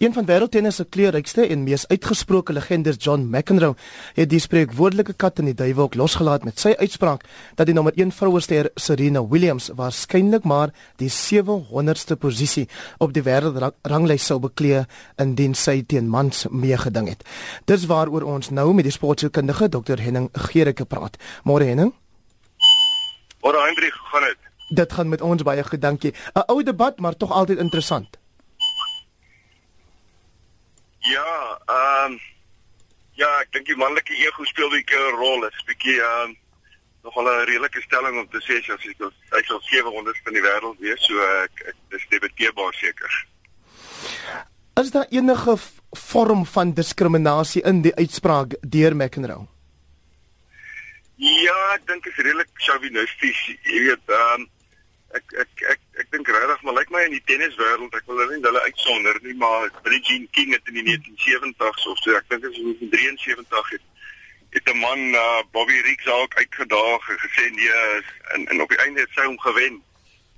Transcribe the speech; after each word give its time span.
Een 0.00 0.14
van 0.16 0.24
wêreldtennis 0.24 0.78
se 0.80 0.84
kleurrykste 0.88 1.42
en 1.52 1.60
mees 1.62 1.82
uitgesproke 1.88 2.54
legendes, 2.56 2.96
John 3.04 3.26
McEnroe, 3.28 3.74
het 4.16 4.30
die 4.32 4.38
spreekwoordelike 4.40 5.12
kat 5.12 5.42
in 5.42 5.50
die 5.50 5.54
duiwelhok 5.54 5.98
losgelaat 6.00 6.46
met 6.48 6.56
sy 6.62 6.70
uitspraak 6.78 7.26
dat 7.58 7.68
die 7.68 7.74
nommer 7.76 7.92
1 8.00 8.14
vrouester 8.16 8.70
Serena 8.80 9.20
Williams 9.20 9.66
waarskynlik 9.76 10.46
maar 10.48 10.72
die 11.02 11.10
700ste 11.12 12.16
posisie 12.16 12.64
op 12.96 13.12
die 13.12 13.20
wêreldranglys 13.26 14.24
sou 14.24 14.38
beklee 14.40 14.86
indien 15.20 15.52
sy 15.52 15.82
teen 15.84 16.08
mans 16.08 16.46
meegeding 16.48 17.10
het. 17.12 17.26
Dis 17.68 17.84
waaroor 17.90 18.24
ons 18.24 18.48
nou 18.56 18.70
met 18.72 18.88
die 18.88 18.94
sportkundige 18.96 19.68
Dr 19.68 20.00
Henning 20.00 20.30
Gericke 20.48 20.88
praat. 20.88 21.20
Môre 21.44 21.68
Henning. 21.68 21.92
Môre 23.44 23.60
Hendrik, 23.66 24.00
gaan 24.14 24.24
dit? 24.30 24.48
Dit 24.80 24.96
gaan 24.96 25.12
met 25.12 25.20
ons 25.20 25.44
baie 25.44 25.62
goed, 25.62 25.82
dankie. 25.82 26.14
'n 26.32 26.48
Ou 26.48 26.62
debat, 26.64 26.96
maar 27.00 27.16
tog 27.16 27.30
altyd 27.32 27.58
interessant. 27.58 28.19
Ja, 31.10 31.58
ehm 31.66 32.12
um, 32.12 32.20
ja, 33.18 33.28
ek 33.42 33.50
dink 33.52 33.66
die 33.66 33.76
manlike 33.76 34.14
ego 34.14 34.44
speel 34.44 34.70
'n 34.70 34.84
keer 34.84 35.08
'n 35.10 35.18
rol. 35.18 35.40
Dit 35.40 35.58
is 35.58 35.66
bietjie 35.70 35.98
ehm 36.00 36.30
um, 36.30 36.36
nogal 37.02 37.28
'n 37.28 37.46
redelike 37.50 37.82
stelling 37.82 38.18
om 38.20 38.28
te 38.28 38.40
sê 38.46 38.58
as 38.60 38.84
jy 38.84 38.94
hy 39.34 39.42
sal 39.48 39.60
700 39.70 40.16
in 40.26 40.34
die 40.38 40.46
wêreld 40.48 40.78
wees, 40.78 41.02
so 41.06 41.14
ek, 41.44 41.62
ek 41.72 41.76
dis 41.90 42.06
debatteerbaar 42.10 42.74
seker. 42.74 43.12
Is 44.80 44.90
daar 44.90 45.06
enige 45.10 45.56
vorm 45.92 46.46
van 46.46 46.74
diskriminasie 46.74 47.62
in 47.62 47.82
die 47.82 47.94
uitspraak 47.94 48.54
deur 48.62 48.94
McEnroe? 48.96 49.46
Ja, 51.16 51.58
ek 51.74 51.86
dink 51.86 52.04
dit 52.04 52.12
is 52.12 52.24
redelik 52.24 52.50
chauvinisties. 52.54 53.40
Jy 53.64 53.80
weet, 53.88 54.04
ehm 54.08 54.40
um, 54.40 54.48
ek 55.18 55.32
ek 55.42 55.62
ek 55.74 55.80
regtig 56.32 56.62
maar 56.62 56.74
lyk 56.78 56.90
my 56.94 57.02
in 57.08 57.14
die 57.16 57.26
tenniswêreld 57.28 57.94
ek 57.94 58.06
wil 58.06 58.24
nie 58.30 58.40
hulle 58.46 58.64
uitsonder 58.68 59.20
nie 59.22 59.36
maar 59.42 59.70
Billie 59.82 60.02
Jean 60.08 60.26
King 60.36 60.52
het 60.56 60.72
in 60.72 60.80
die 60.80 60.86
1970s 60.88 61.86
of 61.92 62.02
so 62.04 62.16
ek 62.18 62.28
dink 62.32 62.42
dit 62.46 62.58
was 62.58 62.82
in 62.86 62.90
73 62.96 63.70
het 63.76 63.86
het 64.50 64.72
'n 64.74 64.78
man 64.78 64.98
uh, 64.98 65.42
Bobby 65.52 65.78
Riggs 65.80 66.06
ook 66.06 66.34
uitgedaag 66.34 67.08
en 67.08 67.18
gesê 67.18 67.50
nee 67.50 68.02
en 68.34 68.46
en 68.46 68.62
op 68.62 68.68
die 68.68 68.78
einde 68.78 69.00
het 69.00 69.14
sy 69.14 69.24
hom 69.24 69.40
gewen. 69.40 69.82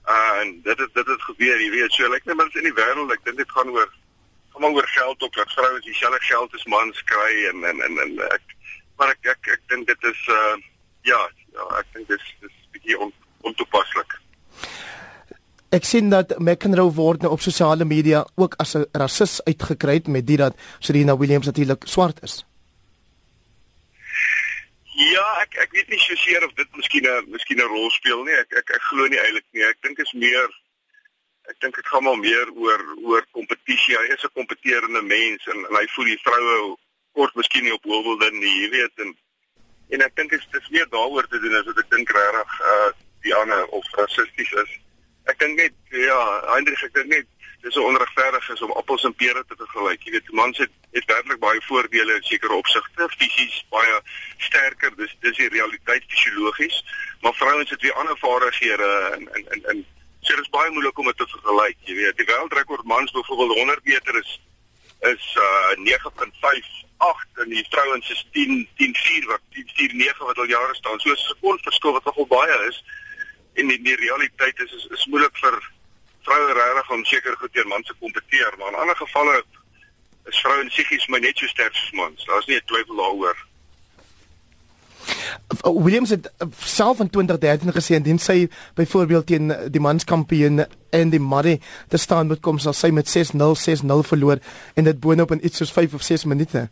Uh, 0.09 0.41
en 0.41 0.61
dit 0.63 0.79
het 0.79 0.95
dit 0.95 1.07
het 1.07 1.23
gebeur 1.23 1.61
jy 1.61 1.71
weet 1.71 1.93
so 1.93 2.09
lyk 2.09 2.25
net 2.25 2.37
maar 2.37 2.51
in 2.53 2.69
die 2.69 2.79
wêreld 2.81 3.13
ek 3.13 3.25
dink 3.25 3.37
dit 3.37 3.51
gaan 3.51 3.71
oor 3.71 3.93
maar 4.59 4.71
oor 4.71 4.89
geld 4.89 5.23
ook 5.23 5.35
dat 5.35 5.53
vroue 5.53 5.81
dieselfde 5.81 6.21
geld 6.21 6.55
as 6.55 6.65
mans 6.65 7.03
kry 7.05 7.47
en 7.51 7.65
en 7.65 7.81
en, 7.81 7.99
en 7.99 8.19
ek 8.29 8.43
maar 8.97 9.09
ek 9.15 9.27
ek, 9.35 9.47
ek 9.47 9.63
dink 9.67 9.87
dit 9.87 10.03
is 10.03 10.27
uh, 10.29 10.57
ja 11.03 11.21
ja 11.53 11.69
ek 11.79 11.87
dink 11.93 12.09
dit 12.09 12.21
is 12.21 12.35
dis 12.41 12.59
bietjie 12.71 12.99
on, 12.99 13.15
ontoepaslik 13.41 14.19
Ek 15.73 15.87
sien 15.89 16.11
dat 16.13 16.35
McEnroe 16.37 16.91
word 16.93 17.23
nou 17.25 17.31
op 17.33 17.41
sosiale 17.41 17.87
media 17.89 18.27
ook 18.37 18.55
as 18.61 18.75
'n 18.77 18.85
rasis 18.93 19.41
uitgekry 19.45 20.03
met 20.07 20.27
dit 20.27 20.39
dat 20.39 20.55
Serena 20.79 21.17
Williams 21.17 21.47
natuurlik 21.47 21.83
swart 21.87 22.23
is. 22.23 22.45
Ja, 24.93 25.27
ek 25.41 25.55
ek 25.65 25.73
weet 25.73 25.89
nie 25.89 25.99
seker 25.99 26.45
of 26.47 26.53
dit 26.55 26.77
miskien 26.77 27.07
'n 27.07 27.31
miskien 27.31 27.59
'n 27.59 27.73
rol 27.73 27.91
speel 27.91 28.23
nie. 28.25 28.35
Ek 28.35 28.53
ek 28.53 28.71
ek 28.71 28.83
glo 28.83 29.07
nie 29.07 29.19
eintlik 29.19 29.45
nie. 29.53 29.65
Ek 29.65 29.79
dink 29.81 29.99
is 29.99 30.13
meer 30.13 30.49
ek 31.49 31.61
dink 31.61 31.75
dit 31.75 31.87
gaan 31.87 32.03
maar 32.05 32.19
meer 32.19 32.53
oor 32.53 32.83
oor 33.05 33.25
kompetisie. 33.33 33.97
Hy 33.97 34.13
is 34.13 34.25
'n 34.25 34.35
kompeterende 34.35 35.03
mens 35.03 35.47
en, 35.47 35.59
en 35.69 35.75
hy 35.77 35.87
voel 35.95 36.05
die 36.05 36.21
vroue 36.23 36.77
kort 37.13 37.35
miskien 37.35 37.65
nie 37.65 37.73
op 37.73 37.85
hoëwilde 37.85 38.31
nie, 38.31 38.61
jy 38.63 38.71
weet 38.71 38.95
en 38.97 39.17
en 39.89 40.03
ek 40.03 40.17
dink 40.17 40.31
dit 40.31 40.61
is 40.61 40.69
meer 40.69 40.89
daaroor 40.89 41.27
te 41.29 41.41
doen 41.41 41.57
as 41.57 41.65
wat 41.65 41.79
ek 41.79 41.91
dink 41.91 42.11
regtig 42.11 42.61
uh 42.61 42.91
die 43.23 43.35
ander 43.35 43.67
of 43.67 43.85
rassisties 43.97 44.53
is 44.53 44.82
Hendrik, 46.63 46.83
ek 46.87 46.95
dink 46.95 47.09
net 47.11 47.27
dis 47.63 47.75
so 47.75 47.83
onregverdig 47.91 48.45
is 48.55 48.61
om 48.63 48.73
appels 48.79 49.03
en 49.07 49.15
pere 49.19 49.41
te 49.49 49.57
vergelyk. 49.59 50.05
Jy 50.07 50.13
weet, 50.15 50.29
mans 50.39 50.61
het 50.63 50.71
het 50.95 51.09
werklik 51.11 51.41
baie 51.43 51.63
voordele 51.67 52.19
in 52.21 52.29
sekere 52.29 52.55
opsigte, 52.55 53.09
fisies 53.17 53.57
baie 53.73 53.97
sterker, 54.47 54.93
dis 55.01 55.11
dis 55.25 55.41
die 55.41 55.49
realiteit 55.55 56.07
fisiologies, 56.13 56.79
maar 57.25 57.35
vrouens 57.35 57.71
het 57.75 57.83
weer 57.83 57.99
ander 57.99 58.19
vaardighede 58.23 58.93
en 59.17 59.27
en 59.35 59.51
en 59.57 59.67
en 59.75 59.83
so 60.23 60.39
dis 60.39 60.55
baie 60.55 60.71
moeilik 60.71 61.03
om 61.03 61.11
dit 61.11 61.19
te 61.19 61.29
vergelyk, 61.35 61.83
jy 61.91 61.99
weet. 61.99 62.19
Die 62.23 62.29
wêreldrekord 62.31 62.87
mans 62.95 63.15
byvoorbeeld 63.19 63.59
100 63.59 63.85
meter 63.91 64.23
is 64.23 64.39
is 65.11 65.29
uh 65.43 65.75
9.58 65.83 67.43
en 67.43 67.55
die 67.57 67.67
vrouens 67.75 68.11
is 68.15 68.27
10 68.39 68.69
10.4 68.79 69.31
wat 69.35 69.43
10.49 69.59 70.27
wat 70.31 70.39
al 70.39 70.55
jare 70.55 70.75
staan. 70.79 71.01
So 71.01 71.11
'n 71.11 71.23
sekondverskil 71.27 71.99
wat 71.99 72.05
nogal 72.05 72.31
baie 72.39 72.59
is 72.71 72.85
en 73.55 73.67
die, 73.69 73.83
die 73.83 73.97
realiteit 74.07 74.61
is 74.61 74.73
is, 74.73 74.87
is 74.87 75.07
moeilik 75.11 75.37
vir 75.43 75.63
regtig 76.55 76.91
om 76.91 77.05
seker 77.05 77.37
goed 77.37 77.53
teen 77.53 77.69
mans 77.69 77.87
te 77.87 77.95
kompeteer, 78.01 78.55
maar 78.59 78.69
in 78.69 78.81
ander 78.85 78.97
gevalle 78.97 79.43
is 80.31 80.41
vroue 80.41 80.67
psigies 80.69 81.07
maar 81.07 81.21
net 81.21 81.39
so 81.39 81.47
sterk 81.47 81.73
as 81.73 81.91
mans. 81.93 82.25
Daar's 82.27 82.47
nie 82.47 82.57
'n 82.57 82.67
twyfel 82.67 82.97
daaroor. 82.97 83.39
Williams 85.63 86.11
het 86.11 86.33
self 86.59 87.01
in 87.01 87.11
2013 87.11 87.73
gesê 87.73 87.95
indien 87.95 88.19
sy 88.19 88.49
byvoorbeeld 88.75 89.27
teen 89.27 89.53
die 89.71 89.81
manskampioen 89.81 90.65
en 90.91 91.11
die 91.11 91.21
Murray 91.21 91.61
te 91.89 91.97
staan 91.97 92.27
moet 92.27 92.41
kom 92.41 92.59
sal 92.59 92.73
sy 92.73 92.91
met 92.91 93.11
6-0 93.11 93.57
6-0 93.59 94.07
verloor 94.07 94.39
en 94.75 94.85
dit 94.85 95.01
boonop 95.01 95.31
in 95.31 95.45
iets 95.47 95.57
soos 95.57 95.73
5 95.73 95.95
of 95.95 96.03
6 96.03 96.25
minute. 96.25 96.69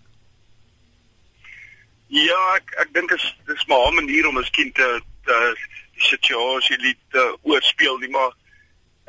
Ja, 2.07 2.41
ek 2.57 2.75
ek 2.83 2.95
dink 2.95 3.09
dit 3.09 3.19
is 3.19 3.29
dis 3.47 3.67
maar 3.67 3.91
'n 3.91 3.95
manier 3.95 4.27
om 4.29 4.35
miskien 4.35 4.73
te, 4.73 4.89
te 5.25 5.57
situasie 5.97 6.79
lied 6.81 7.19
uh, 7.19 7.33
oorspeel 7.43 7.99
nie 7.99 8.11
maar 8.11 8.33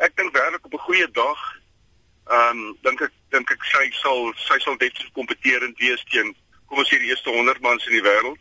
ek 0.05 0.15
dink 0.17 0.33
werklik 0.33 0.65
op 0.65 0.73
'n 0.73 0.85
goeie 0.87 1.09
dag 1.11 1.41
ehm 2.31 2.57
um, 2.57 2.77
dink 2.81 3.01
ek 3.01 3.13
dink 3.29 3.51
ek 3.51 3.63
sy 3.73 3.85
sal 4.03 4.33
sy 4.47 4.57
sal 4.59 4.77
definitief 4.77 5.11
kompeterend 5.17 5.77
wees 5.79 6.03
teen 6.13 6.35
kom 6.67 6.79
ons 6.79 6.89
sê 6.89 6.97
die 7.01 7.11
eerste 7.11 7.29
100 7.29 7.61
mans 7.61 7.85
in 7.87 7.97
die 7.97 8.05
wêreld. 8.05 8.39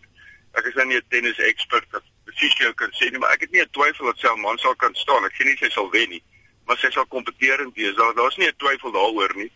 Ek 0.58 0.66
is 0.66 0.74
nou 0.74 0.86
nie 0.86 0.96
'n 0.96 1.08
tennis 1.10 1.38
expert 1.38 1.86
wat 1.92 2.04
presies 2.24 2.56
jou 2.58 2.72
kan 2.74 2.92
sê 2.98 3.10
nie 3.10 3.18
maar 3.18 3.32
ek 3.32 3.40
het 3.40 3.52
nie 3.52 3.62
'n 3.62 3.74
twyfel 3.76 4.06
dat 4.06 4.18
sy 4.18 4.28
'n 4.28 4.40
man 4.40 4.58
sal 4.58 4.76
kan 4.76 4.94
staan. 4.94 5.24
Ek 5.24 5.34
sê 5.34 5.44
nie 5.44 5.56
sy 5.56 5.70
sal 5.70 5.90
wen 5.90 6.10
nie 6.10 6.22
maar 6.66 6.78
sy 6.78 6.90
sal 6.90 7.06
kompeterend 7.06 7.74
wees. 7.74 7.96
Daar 7.96 8.14
daar's 8.14 8.36
nie 8.36 8.46
'n 8.46 8.56
twyfel 8.56 8.92
daaroor 8.92 9.34
nie. 9.36 9.50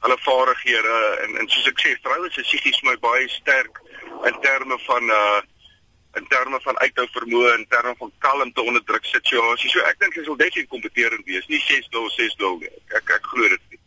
Hulle 0.00 0.18
vaardighede 0.18 1.18
en 1.22 1.36
en 1.40 1.48
soos 1.48 1.66
ek 1.66 1.80
sê 1.80 1.96
vroue 2.02 2.30
se 2.30 2.42
psigies 2.42 2.82
my 2.82 2.96
baie 2.96 3.28
sterk 3.28 3.80
in 4.24 4.40
terme 4.40 4.78
van 4.78 5.10
uh 5.10 5.40
in 6.18 6.26
terme 6.30 6.58
van 6.64 6.78
uithou 6.82 7.06
vermoë 7.14 7.50
en 7.54 7.66
terme 7.70 7.94
van 7.98 8.12
kalmte 8.18 8.62
onder 8.62 8.82
druk 8.84 9.04
situasies. 9.06 9.74
So 9.74 9.84
ek 9.86 10.00
dink 10.02 10.16
hy 10.18 10.24
sal 10.26 10.38
definitief 10.38 10.70
kompeterend 10.72 11.26
wees, 11.28 11.46
nie 11.50 11.60
6-0 11.62 12.10
6-0 12.16 12.56
nie. 12.64 12.72
Ek 12.98 13.14
ek 13.18 13.28
glo 13.30 13.50
dit 13.52 13.62
nie. 13.70 13.80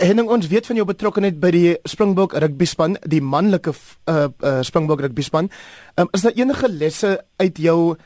Henning 0.00 0.30
ons 0.32 0.46
weet 0.48 0.68
van 0.70 0.78
jou 0.78 0.86
betrokkeheid 0.88 1.40
by 1.42 1.50
die 1.52 1.72
Springbok 1.88 2.36
rugby 2.40 2.68
span, 2.68 2.96
die 3.04 3.20
manlike 3.20 3.74
uh, 3.74 4.30
uh 4.30 4.60
Springbok 4.64 5.02
rugby 5.04 5.24
span. 5.26 5.50
Um, 5.98 6.08
is 6.16 6.24
daar 6.24 6.38
enige 6.38 6.70
lesse 6.72 7.18
uit 7.42 7.58
jou 7.58 7.96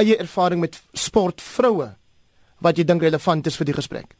eie 0.00 0.16
ervaring 0.18 0.60
met 0.64 0.80
sport 0.96 1.42
vroue 1.44 1.92
wat 2.64 2.78
jy 2.78 2.86
dink 2.88 3.04
relevant 3.04 3.46
is 3.46 3.58
vir 3.60 3.70
die 3.70 3.76
gesprek? 3.76 4.16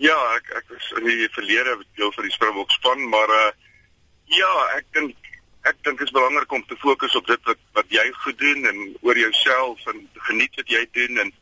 Ja, 0.00 0.16
ek 0.38 0.48
ek 0.62 0.72
was 0.72 0.88
in 0.98 1.10
die 1.10 1.28
verlede 1.34 1.76
deel 1.98 2.14
van 2.14 2.26
die 2.26 2.34
Springbok 2.34 2.72
span, 2.78 3.04
maar 3.10 3.36
uh 3.42 3.52
ja, 4.32 4.52
ek 4.78 4.86
dink 4.96 5.23
ek 5.70 5.80
dink 5.82 5.98
dit 5.98 6.08
is 6.08 6.16
belangrik 6.16 6.52
om 6.52 6.64
te 6.68 6.76
fokus 6.82 7.16
op 7.16 7.26
dit 7.26 7.48
wat 7.48 7.60
wat 7.78 7.96
jy 7.96 8.04
goed 8.24 8.38
doen 8.38 8.68
en 8.70 8.82
oor 9.00 9.18
jouself 9.18 9.86
en 9.92 10.04
geniet 10.28 10.60
wat 10.60 10.68
jy 10.76 10.84
doen 10.98 11.24
en 11.24 11.32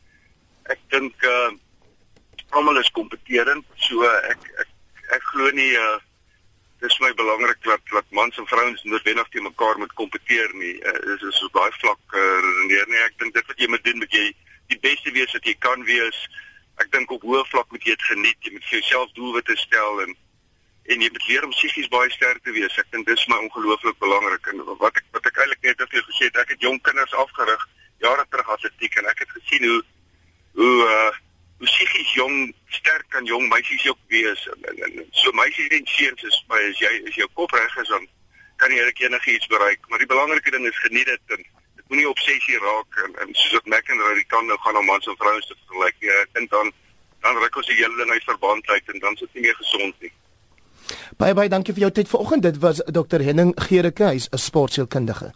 ek 0.75 0.79
dink 0.95 1.27
uh 1.33 1.51
almal 2.53 2.77
is 2.77 2.91
kompeterend 2.93 3.65
so 3.81 4.05
ek 4.29 4.49
ek 4.63 4.71
ek 5.17 5.29
glo 5.33 5.51
nie 5.59 5.71
uh 5.77 5.99
dis 6.83 6.99
my 6.99 7.13
belangrik 7.15 7.59
dat 7.63 7.83
dat 7.95 8.07
mans 8.09 8.37
en 8.37 8.47
vrouens 8.47 8.83
noodwendig 8.83 9.27
te 9.31 9.41
mekaar 9.41 9.77
moet 9.77 9.93
kompeteer 9.93 10.49
nie. 10.53 10.73
Uh, 10.83 10.99
dis 11.07 11.21
is 11.29 11.37
so 11.39 11.47
baie 11.55 11.71
vlak 11.79 12.15
uh, 12.19 12.23
redeneer. 12.43 12.89
Nie 12.91 13.03
ek 13.05 13.15
dink 13.21 13.37
dit 13.37 13.51
wat 13.51 13.61
jy 13.61 13.69
moet 13.71 13.85
doen 13.87 14.01
moet 14.03 14.17
jy 14.17 14.25
die 14.73 14.79
beste 14.83 15.13
wees 15.15 15.31
wat 15.37 15.47
jy 15.47 15.53
kan 15.63 15.85
wees. 15.87 16.19
Ek 16.83 16.91
dink 16.91 17.13
op 17.15 17.23
hoë 17.23 17.45
vlak 17.53 17.71
moet 17.71 17.87
jy 17.87 17.95
dit 17.95 18.05
geniet. 18.09 18.39
Jy 18.43 18.55
moet 18.57 18.67
vir 18.67 18.79
jouself 18.81 19.15
doelwitte 19.15 19.55
stel 19.63 20.03
en 20.03 20.11
en 20.91 21.01
jy 21.01 21.09
moet 21.11 21.27
leer 21.27 21.45
om 21.47 21.53
psigies 21.55 21.91
baie 21.91 22.09
sterk 22.11 22.43
te 22.43 22.51
wees. 22.55 22.77
Ek 22.77 22.89
dink 22.91 23.07
dis 23.07 23.27
my 23.31 23.37
ongelooflik 23.45 23.99
belangrik 24.03 24.47
en 24.51 24.63
wat 24.67 24.99
ek 24.99 25.05
wat 25.15 25.29
ek 25.29 25.39
eintlik 25.43 25.69
net 25.69 25.83
het 25.83 26.09
gesê 26.09 26.31
ek 26.31 26.55
het 26.55 26.65
jong 26.65 26.81
kinders 26.83 27.13
afgerig 27.25 27.67
jare 28.03 28.25
terug 28.29 28.49
atletiek 28.57 28.97
en 28.99 29.07
ek 29.11 29.23
het 29.23 29.37
gesien 29.37 29.69
hoe 29.69 29.83
hoe 30.59 30.73
uh 30.87 31.13
hoe 31.61 31.69
psigies 31.69 32.09
jong 32.17 32.49
sterk 32.75 33.05
kan 33.13 33.25
jong 33.29 33.45
meisies 33.47 33.85
ook 33.87 33.99
wees 34.11 34.41
en, 34.51 34.63
en, 34.71 34.79
en 34.83 35.05
so 35.15 35.31
meisies 35.37 35.69
en 35.77 35.85
seuns 35.87 36.23
is 36.27 36.39
by 36.49 36.59
as 36.69 36.81
jy 36.81 36.91
as 37.07 37.15
jou 37.15 37.27
kop 37.39 37.53
reg 37.55 37.77
is 37.83 37.91
dan 37.93 38.07
kan 38.63 38.71
jy 38.71 38.81
enige 38.81 39.05
enigiets 39.05 39.47
bereik. 39.51 39.79
Maar 39.87 40.03
die 40.03 40.09
belangrike 40.09 40.51
ding 40.51 40.65
is 40.67 40.79
geniet 40.85 41.09
dit 41.11 41.35
en 41.35 41.43
dit 41.43 41.85
moenie 41.91 42.09
obsessie 42.09 42.59
raak 42.63 42.99
en, 43.05 43.15
en 43.23 43.33
soos 43.35 43.57
wat 43.59 43.71
Mac 43.73 43.89
en 43.91 44.01
Rory 44.03 44.23
kan 44.33 44.45
nou 44.47 44.57
gaan 44.65 44.79
om 44.81 44.85
mans 44.91 45.07
en 45.07 45.19
vrouens 45.21 45.47
te 45.47 45.57
vergelyk. 45.65 45.97
Ja, 46.07 46.19
ek 46.25 46.35
dink 46.39 46.51
dan 46.51 46.71
dan 47.23 47.39
ruk 47.39 47.55
ons 47.55 47.69
die 47.71 47.79
hele 47.79 47.95
ding 48.01 48.11
uit 48.11 48.27
verband 48.27 48.67
uit 48.67 48.93
en 48.93 48.99
dan 48.99 49.17
sit 49.19 49.33
nie 49.33 49.45
meer 49.45 49.55
gesond 49.55 50.01
nie. 50.03 50.11
Baie 51.17 51.33
baie 51.33 51.49
dankie 51.49 51.73
vir 51.73 51.81
jou 51.87 51.91
tyd 51.91 52.07
vanoggend. 52.07 52.43
Dit 52.43 52.59
was 52.59 52.81
Dr 52.85 53.21
Henning 53.21 53.53
Gericke, 53.55 54.11
hy's 54.11 54.29
'n 54.31 54.37
sportsielkundige. 54.37 55.33